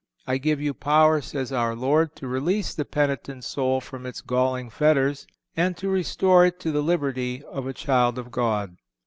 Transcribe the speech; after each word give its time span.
I 0.25 0.39
give 0.39 0.59
you 0.59 0.73
power, 0.73 1.21
says 1.21 1.51
our 1.51 1.75
Lord, 1.75 2.15
to 2.15 2.27
release 2.27 2.73
the 2.73 2.85
penitent 2.85 3.43
soul 3.43 3.79
from 3.81 4.07
its 4.07 4.21
galling 4.21 4.71
fetters, 4.71 5.27
and 5.55 5.77
to 5.77 5.89
restore 5.89 6.43
it 6.47 6.59
to 6.61 6.71
the 6.71 6.81
liberty 6.81 7.43
of 7.43 7.67
a 7.67 7.73
child 7.73 8.17
of 8.17 8.31
God. 8.31 8.77